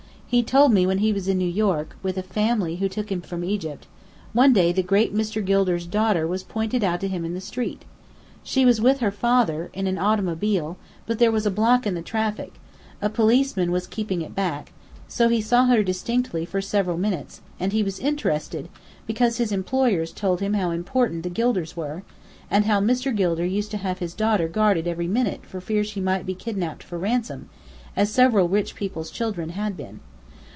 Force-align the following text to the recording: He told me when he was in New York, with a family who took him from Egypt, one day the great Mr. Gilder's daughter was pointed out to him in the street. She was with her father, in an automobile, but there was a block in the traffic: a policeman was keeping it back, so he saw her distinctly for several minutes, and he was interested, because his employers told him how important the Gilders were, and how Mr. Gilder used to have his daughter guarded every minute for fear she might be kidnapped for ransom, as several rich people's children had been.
He 0.31 0.43
told 0.43 0.71
me 0.71 0.87
when 0.87 0.99
he 0.99 1.11
was 1.11 1.27
in 1.27 1.37
New 1.37 1.43
York, 1.49 1.97
with 2.01 2.17
a 2.17 2.23
family 2.23 2.77
who 2.77 2.87
took 2.87 3.11
him 3.11 3.19
from 3.19 3.43
Egypt, 3.43 3.85
one 4.31 4.53
day 4.53 4.71
the 4.71 4.81
great 4.81 5.13
Mr. 5.13 5.43
Gilder's 5.43 5.85
daughter 5.85 6.25
was 6.25 6.41
pointed 6.41 6.85
out 6.85 7.01
to 7.01 7.09
him 7.09 7.25
in 7.25 7.33
the 7.33 7.41
street. 7.41 7.83
She 8.41 8.63
was 8.63 8.79
with 8.79 9.01
her 9.01 9.11
father, 9.11 9.69
in 9.73 9.87
an 9.87 9.97
automobile, 9.97 10.77
but 11.05 11.19
there 11.19 11.33
was 11.33 11.45
a 11.45 11.51
block 11.51 11.85
in 11.85 11.95
the 11.95 12.01
traffic: 12.01 12.53
a 13.01 13.09
policeman 13.09 13.73
was 13.73 13.87
keeping 13.87 14.21
it 14.21 14.33
back, 14.33 14.71
so 15.09 15.27
he 15.27 15.41
saw 15.41 15.65
her 15.65 15.83
distinctly 15.83 16.45
for 16.45 16.61
several 16.61 16.97
minutes, 16.97 17.41
and 17.59 17.73
he 17.73 17.83
was 17.83 17.99
interested, 17.99 18.69
because 19.05 19.35
his 19.35 19.51
employers 19.51 20.13
told 20.13 20.39
him 20.39 20.53
how 20.53 20.71
important 20.71 21.23
the 21.23 21.29
Gilders 21.29 21.75
were, 21.75 22.03
and 22.49 22.63
how 22.63 22.79
Mr. 22.79 23.13
Gilder 23.13 23.45
used 23.45 23.71
to 23.71 23.75
have 23.79 23.99
his 23.99 24.13
daughter 24.13 24.47
guarded 24.47 24.87
every 24.87 25.09
minute 25.09 25.45
for 25.45 25.59
fear 25.59 25.83
she 25.83 25.99
might 25.99 26.25
be 26.25 26.33
kidnapped 26.33 26.83
for 26.83 26.97
ransom, 26.97 27.49
as 27.97 28.09
several 28.09 28.47
rich 28.47 28.75
people's 28.75 29.11
children 29.11 29.49
had 29.49 29.75
been. 29.75 29.99